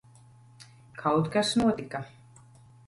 [1.03, 2.05] Kaut kas notika.